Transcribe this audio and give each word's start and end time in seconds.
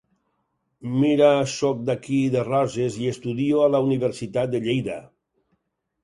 Mira 1.01 1.25
soc 1.55 1.83
d'aquí 1.89 2.21
de 2.35 2.45
Roses 2.47 2.97
i 3.01 3.09
estudio 3.11 3.59
a 3.65 3.67
la 3.75 3.83
Universitat 3.89 4.51
de 4.55 4.63
Lleida. 4.65 4.97